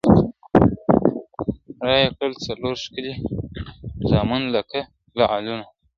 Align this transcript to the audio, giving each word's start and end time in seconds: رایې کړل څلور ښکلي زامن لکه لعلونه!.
رایې 1.85 2.07
کړل 2.15 2.33
څلور 2.45 2.75
ښکلي 2.83 3.13
زامن 4.09 4.41
لکه 4.55 4.79
لعلونه!. 5.19 5.65